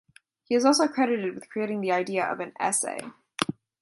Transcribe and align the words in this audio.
He 0.45 0.55
is 0.55 0.65
also 0.65 0.87
credited 0.87 1.35
with 1.35 1.47
creating 1.51 1.81
the 1.81 1.91
idea 1.91 2.25
of 2.25 2.39
an 2.39 2.53
"essay". 2.59 2.97